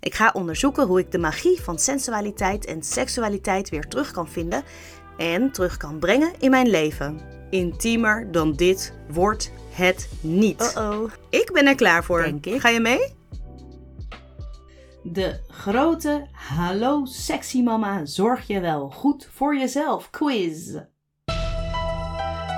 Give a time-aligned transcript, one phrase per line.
[0.00, 4.62] Ik ga onderzoeken hoe ik de magie van sensualiteit en seksualiteit weer terug kan vinden
[5.16, 7.20] en terug kan brengen in mijn leven.
[7.50, 10.74] Intiemer dan dit wordt het niet.
[10.76, 11.10] Uh-oh.
[11.30, 12.22] Ik ben er klaar voor.
[12.22, 12.60] Denk ik.
[12.60, 13.14] Ga je mee?
[15.02, 20.76] De grote Hallo Sexy Mama zorg je wel goed voor jezelf quiz.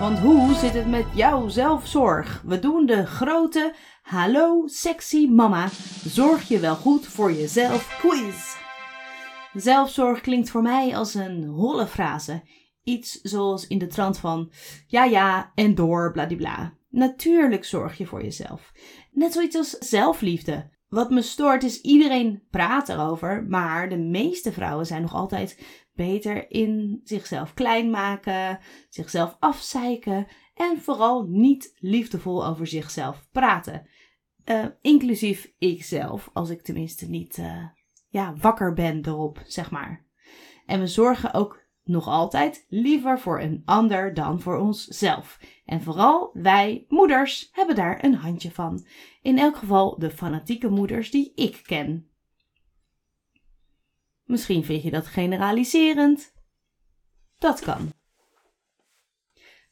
[0.00, 2.42] Want hoe zit het met jouw zelfzorg?
[2.46, 3.74] We doen de grote
[4.10, 5.68] Hallo Sexy Mama
[6.04, 8.56] zorg je wel goed voor jezelf quiz.
[9.62, 12.42] Zelfzorg klinkt voor mij als een holle frase.
[12.82, 14.52] Iets zoals in de trant van
[14.86, 16.74] ja ja en door bladibla.
[16.88, 18.72] Natuurlijk zorg je voor jezelf.
[19.10, 20.70] Net zoiets als zelfliefde.
[20.88, 25.58] Wat me stoort is iedereen praat erover, maar de meeste vrouwen zijn nog altijd
[25.94, 33.86] beter in zichzelf klein maken, zichzelf afzeiken en vooral niet liefdevol over zichzelf praten.
[34.50, 37.64] Eh, inclusief ikzelf, als ik tenminste niet eh,
[38.08, 40.06] ja, wakker ben erop, zeg maar.
[40.66, 45.40] En we zorgen ook nog altijd liever voor een ander dan voor onszelf.
[45.64, 48.86] En vooral wij moeders hebben daar een handje van.
[49.22, 52.10] In elk geval de fanatieke moeders die ik ken.
[54.24, 56.32] Misschien vind je dat generaliserend.
[57.38, 57.99] Dat kan.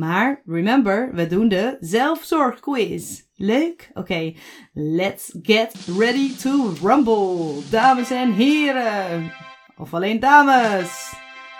[0.00, 3.22] Maar remember, we doen de zelfzorgquiz.
[3.34, 3.90] Leuk?
[3.94, 4.34] Oké,
[4.72, 7.62] let's get ready to rumble.
[7.70, 9.32] Dames en heren.
[9.76, 11.12] Of alleen dames.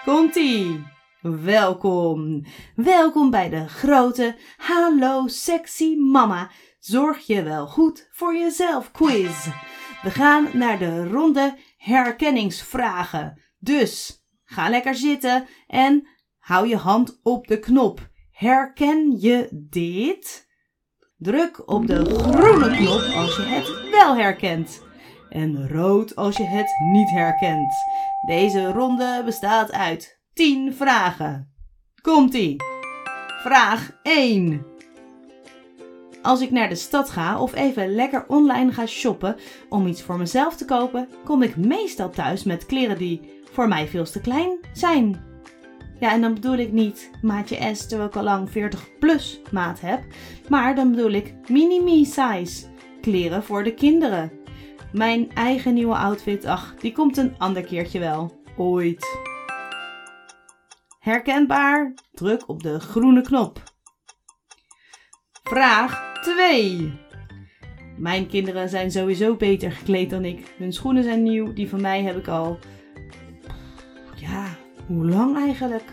[0.05, 0.87] Komt-ie.
[1.21, 2.45] Welkom.
[2.75, 6.51] Welkom bij de grote Hallo Sexy Mama.
[6.79, 9.47] Zorg je wel goed voor jezelf quiz.
[10.03, 13.43] We gaan naar de ronde herkenningsvragen.
[13.59, 18.10] Dus ga lekker zitten en hou je hand op de knop.
[18.41, 20.49] Herken je dit?
[21.17, 24.83] Druk op de groene knop als je het wel herkent.
[25.29, 27.75] En rood als je het niet herkent.
[28.27, 31.53] Deze ronde bestaat uit 10 vragen.
[32.03, 32.57] Komt-ie.
[33.43, 34.67] Vraag 1.
[36.23, 39.37] Als ik naar de stad ga of even lekker online ga shoppen
[39.69, 43.89] om iets voor mezelf te kopen, kom ik meestal thuis met kleren die voor mij
[43.89, 45.30] veel te klein zijn.
[46.01, 49.81] Ja, en dan bedoel ik niet maatje S terwijl ik al lang 40 plus maat
[49.81, 50.05] heb,
[50.49, 52.67] maar dan bedoel ik mini-me size.
[53.01, 54.33] Kleren voor de kinderen.
[54.93, 58.43] Mijn eigen nieuwe outfit, ach, die komt een ander keertje wel.
[58.57, 59.19] Ooit.
[60.99, 61.95] Herkenbaar?
[62.13, 63.63] Druk op de groene knop.
[65.43, 66.93] Vraag 2.
[67.97, 70.55] Mijn kinderen zijn sowieso beter gekleed dan ik.
[70.59, 72.59] Hun schoenen zijn nieuw, die van mij heb ik al.
[74.91, 75.85] Hoe lang eigenlijk?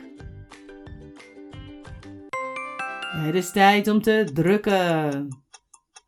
[3.08, 5.28] Het is tijd om te drukken.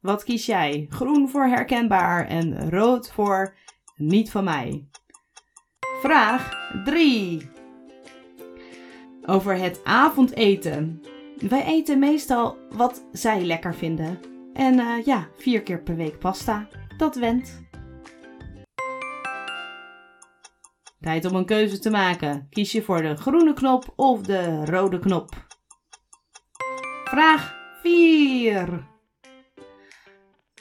[0.01, 0.85] Wat kies jij?
[0.89, 3.55] Groen voor herkenbaar en rood voor
[3.95, 4.87] niet van mij.
[6.01, 7.49] Vraag 3.
[9.25, 11.01] Over het avondeten.
[11.37, 14.19] Wij eten meestal wat zij lekker vinden.
[14.53, 16.67] En eh, ja, vier keer per week pasta.
[16.97, 17.68] Dat went.
[20.99, 22.47] Tijd om een keuze te maken.
[22.49, 25.47] Kies je voor de groene knop of de rode knop?
[27.03, 28.87] Vraag 4.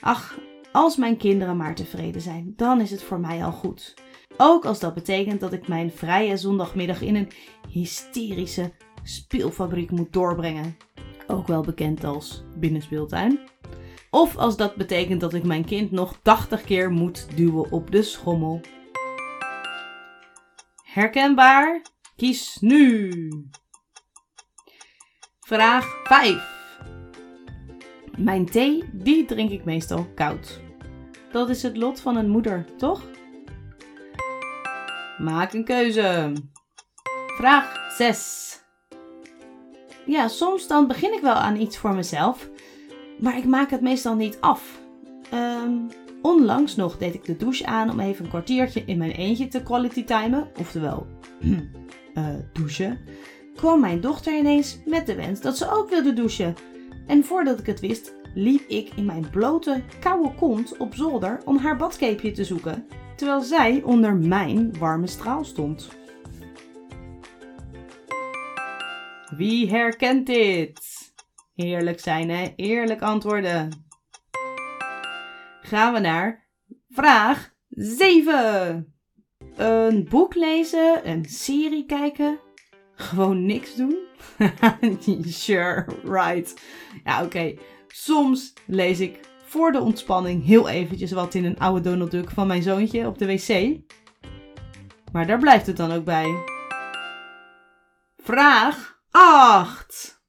[0.01, 0.39] Ach,
[0.71, 3.93] als mijn kinderen maar tevreden zijn, dan is het voor mij al goed.
[4.37, 7.31] Ook als dat betekent dat ik mijn vrije zondagmiddag in een
[7.69, 8.71] hysterische
[9.03, 10.77] speelfabriek moet doorbrengen.
[11.27, 13.39] Ook wel bekend als binnenspeeltuin.
[14.09, 18.03] Of als dat betekent dat ik mijn kind nog 80 keer moet duwen op de
[18.03, 18.61] schommel.
[20.99, 21.81] Herkenbaar?
[22.15, 23.11] Kies nu.
[25.39, 26.71] Vraag 5.
[28.17, 30.59] Mijn thee, die drink ik meestal koud.
[31.31, 33.03] Dat is het lot van een moeder, toch?
[35.17, 36.33] Maak een keuze.
[37.27, 38.59] Vraag 6.
[40.05, 42.49] Ja, soms dan begin ik wel aan iets voor mezelf,
[43.19, 44.79] maar ik maak het meestal niet af.
[45.29, 45.77] Ehm,
[46.21, 49.63] onlangs nog deed ik de douche aan om even een kwartiertje in mijn eentje te
[49.63, 51.07] quality timen, oftewel
[52.13, 52.99] eh, douchen.
[53.55, 56.55] Kwam mijn dochter ineens met de wens dat ze ook wilde douchen.
[57.07, 61.57] En voordat ik het wist, liep ik in mijn blote, koude kont op zolder om
[61.57, 62.85] haar badcapeje te zoeken.
[63.15, 65.89] terwijl zij onder mijn warme straal stond.
[69.35, 70.79] Wie herkent dit?
[71.55, 72.53] Eerlijk zijn, hè?
[72.55, 73.88] Eerlijk antwoorden.
[75.61, 76.47] Gaan we naar
[76.89, 78.93] vraag 7.
[79.55, 82.39] Een boek lezen, een serie kijken,
[82.95, 83.97] gewoon niks doen?
[85.25, 86.61] sure, right.
[87.03, 87.53] Ja, oké.
[87.87, 92.47] Soms lees ik voor de ontspanning heel eventjes wat in een oude Donald Duck van
[92.47, 93.79] mijn zoontje op de wc.
[95.11, 96.43] Maar daar blijft het dan ook bij.
[98.17, 100.23] Vraag 8.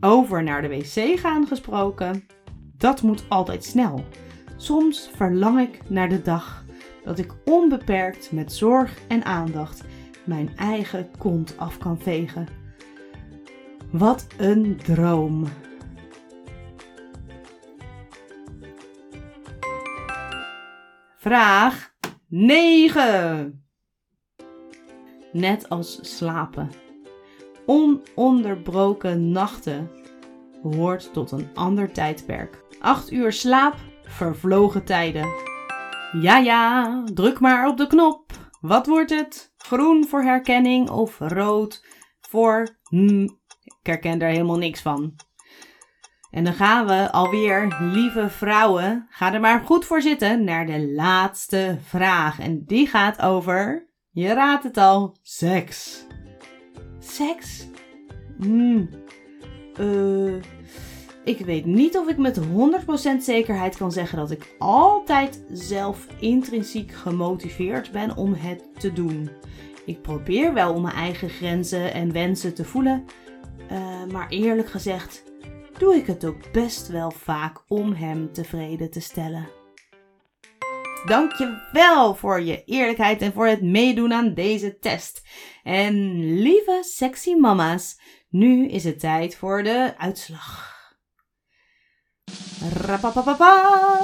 [0.00, 2.26] Over naar de wc gaan gesproken.
[2.84, 4.04] Dat moet altijd snel.
[4.56, 6.64] Soms verlang ik naar de dag
[7.04, 9.84] dat ik onbeperkt met zorg en aandacht
[10.24, 12.48] mijn eigen kont af kan vegen.
[13.90, 15.44] Wat een droom.
[21.16, 21.94] Vraag
[22.28, 23.64] 9.
[25.32, 26.70] Net als slapen.
[27.66, 29.90] Ononderbroken nachten
[30.62, 32.63] hoort tot een ander tijdperk.
[32.84, 35.28] 8 uur slaap, vervlogen tijden.
[36.20, 38.32] Ja, ja, druk maar op de knop.
[38.60, 39.52] Wat wordt het?
[39.56, 41.84] Groen voor herkenning of rood
[42.20, 43.22] voor hm,
[43.64, 45.14] ik herken daar helemaal niks van.
[46.30, 50.92] En dan gaan we alweer, lieve vrouwen, ga er maar goed voor zitten, naar de
[50.92, 52.38] laatste vraag.
[52.38, 56.06] En die gaat over, je raadt het al, seks.
[56.98, 57.66] Seks?
[58.38, 58.88] Hmm.
[59.80, 60.42] Uh,
[61.24, 62.42] ik weet niet of ik met 100%
[63.20, 69.30] zekerheid kan zeggen dat ik altijd zelf intrinsiek gemotiveerd ben om het te doen.
[69.86, 73.04] Ik probeer wel om mijn eigen grenzen en wensen te voelen,
[73.72, 75.22] uh, maar eerlijk gezegd
[75.78, 79.48] doe ik het ook best wel vaak om hem tevreden te stellen.
[81.06, 85.22] Dankjewel voor je eerlijkheid en voor het meedoen aan deze test.
[85.62, 90.73] En lieve sexy mama's, nu is het tijd voor de uitslag.
[92.72, 94.00] Rapapapapa.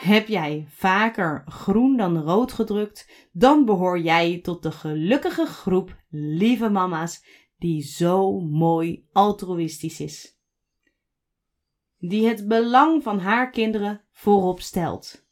[0.00, 6.68] Heb jij vaker groen dan rood gedrukt, dan behoor jij tot de gelukkige groep lieve
[6.68, 7.24] mama's
[7.58, 10.38] die zo mooi altruïstisch is.
[11.98, 15.26] Die het belang van haar kinderen voorop stelt.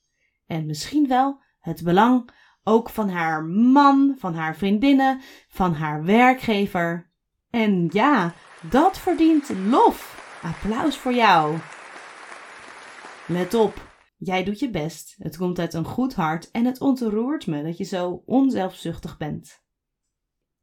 [0.47, 2.31] En misschien wel het belang
[2.65, 7.11] ook van haar man, van haar vriendinnen, van haar werkgever.
[7.51, 8.35] En ja,
[8.71, 10.18] dat verdient lof.
[10.43, 11.57] Applaus voor jou.
[13.27, 15.15] Let op, jij doet je best.
[15.19, 19.63] Het komt uit een goed hart en het ontroert me dat je zo onzelfzuchtig bent.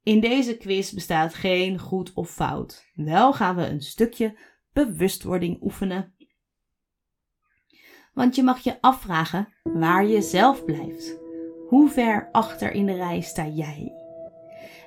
[0.04, 2.92] In deze quiz bestaat geen goed of fout.
[2.94, 4.38] Wel gaan we een stukje
[4.74, 6.16] bewustwording oefenen.
[8.14, 11.18] Want je mag je afvragen waar je zelf blijft.
[11.68, 13.94] Hoe ver achter in de rij sta jij?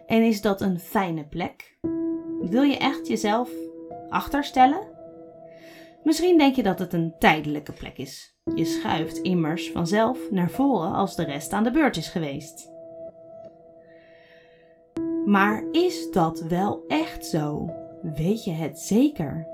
[0.07, 1.79] En is dat een fijne plek?
[2.41, 3.51] Wil je echt jezelf
[4.09, 4.97] achterstellen?
[6.03, 8.39] Misschien denk je dat het een tijdelijke plek is.
[8.55, 12.71] Je schuift immers vanzelf naar voren als de rest aan de beurt is geweest.
[15.25, 17.71] Maar is dat wel echt zo?
[18.03, 19.47] Weet je het zeker?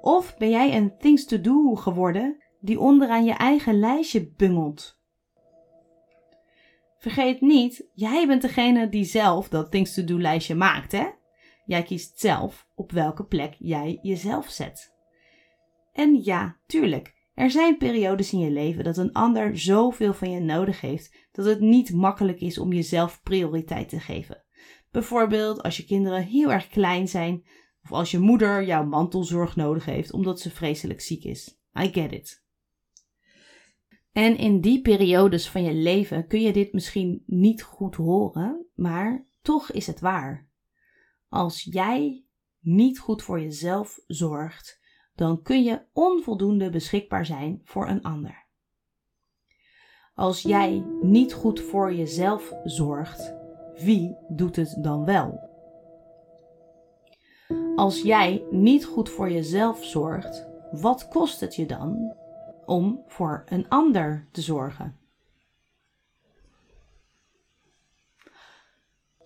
[0.00, 5.00] Of ben jij een things to do geworden die onderaan je eigen lijstje bungelt?
[6.98, 11.06] Vergeet niet, jij bent degene die zelf dat things to do lijstje maakt, hè?
[11.72, 14.94] Jij kiest zelf op welke plek jij jezelf zet.
[15.92, 20.40] En ja, tuurlijk, er zijn periodes in je leven dat een ander zoveel van je
[20.40, 24.44] nodig heeft dat het niet makkelijk is om jezelf prioriteit te geven.
[24.90, 27.44] Bijvoorbeeld als je kinderen heel erg klein zijn
[27.82, 31.58] of als je moeder jouw mantelzorg nodig heeft omdat ze vreselijk ziek is.
[31.80, 32.44] I get it.
[34.12, 39.26] En in die periodes van je leven kun je dit misschien niet goed horen, maar
[39.42, 40.50] toch is het waar.
[41.32, 42.24] Als jij
[42.60, 44.80] niet goed voor jezelf zorgt,
[45.14, 48.46] dan kun je onvoldoende beschikbaar zijn voor een ander.
[50.14, 53.34] Als jij niet goed voor jezelf zorgt,
[53.84, 55.40] wie doet het dan wel?
[57.76, 62.14] Als jij niet goed voor jezelf zorgt, wat kost het je dan
[62.66, 65.01] om voor een ander te zorgen?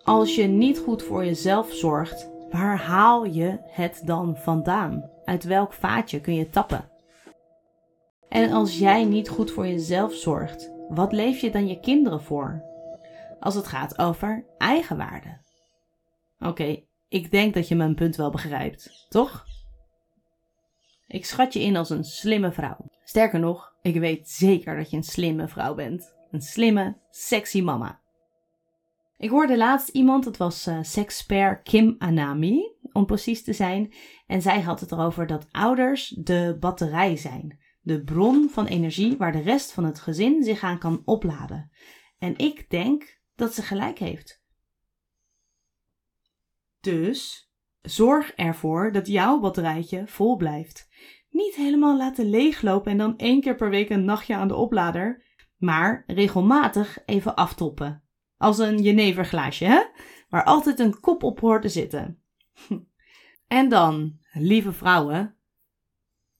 [0.07, 5.11] Als je niet goed voor jezelf zorgt, waar haal je het dan vandaan?
[5.25, 6.91] Uit welk vaatje kun je tappen?
[8.29, 12.63] En als jij niet goed voor jezelf zorgt, wat leef je dan je kinderen voor?
[13.41, 15.41] Als het gaat over eigenwaarde.
[16.39, 19.45] Oké, ik denk dat je mijn punt wel begrijpt, toch?
[21.07, 22.77] Ik schat je in als een slimme vrouw.
[23.05, 26.15] Sterker nog, Ik weet zeker dat je een slimme vrouw bent.
[26.31, 28.05] Een slimme, sexy mama.
[29.19, 33.93] Ik hoorde laatst iemand, het was uh, sexpert Kim Anami, om precies te zijn.
[34.27, 37.59] En zij had het erover dat ouders de batterij zijn.
[37.81, 41.71] De bron van energie waar de rest van het gezin zich aan kan opladen.
[42.19, 44.43] En ik denk dat ze gelijk heeft.
[46.81, 50.89] Dus zorg ervoor dat jouw batterijtje vol blijft.
[51.31, 55.25] Niet helemaal laten leeglopen en dan één keer per week een nachtje aan de oplader,
[55.57, 58.06] maar regelmatig even aftoppen.
[58.39, 59.83] Als een jeneverglaasje, hè?
[60.29, 62.19] Waar altijd een kop op hoort te zitten.
[63.47, 65.37] En dan, lieve vrouwen,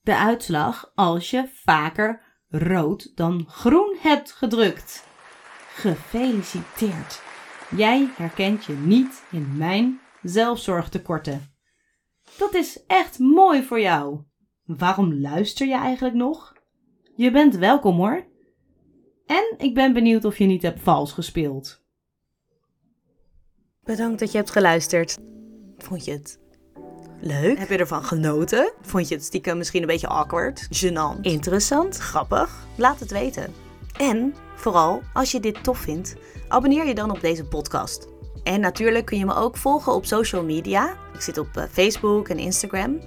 [0.01, 5.07] de uitslag als je vaker rood dan groen hebt gedrukt.
[5.73, 7.21] Gefeliciteerd.
[7.75, 11.55] Jij herkent je niet in mijn zelfzorgtekorten.
[12.37, 14.19] Dat is echt mooi voor jou.
[14.63, 16.53] Waarom luister je eigenlijk nog?
[17.15, 18.27] Je bent welkom hoor.
[19.25, 21.85] En ik ben benieuwd of je niet hebt vals gespeeld.
[23.87, 25.17] Bedankt dat je hebt geluisterd.
[25.77, 26.39] Vond je het
[27.19, 27.57] leuk?
[27.57, 28.73] Heb je ervan genoten?
[28.81, 30.67] Vond je het stiekem misschien een beetje awkward?
[30.71, 31.21] Gênant?
[31.21, 31.97] Interessant?
[31.97, 32.67] Grappig?
[32.75, 33.53] Laat het weten.
[33.97, 36.15] En vooral, als je dit tof vindt,
[36.47, 38.07] abonneer je dan op deze podcast.
[38.43, 40.97] En natuurlijk kun je me ook volgen op social media.
[41.13, 42.99] Ik zit op eh, Facebook en Instagram.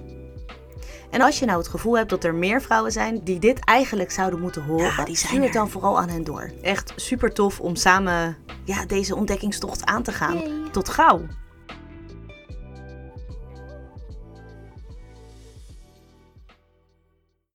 [1.09, 4.11] En als je nou het gevoel hebt dat er meer vrouwen zijn die dit eigenlijk
[4.11, 6.51] zouden moeten horen, Ja, die zijn stuur het dan vooral aan hen door.
[6.61, 10.41] Echt super tof om samen ja, deze ontdekkingstocht aan te gaan.
[10.71, 11.21] Tot gauw!